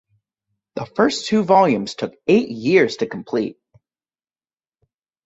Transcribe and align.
The 0.77 0.87
first 0.87 1.27
two 1.27 1.43
volumes 1.43 1.93
took 1.93 2.15
eight 2.25 2.49
years 2.49 2.97
to 2.97 3.05
complete. 3.05 3.59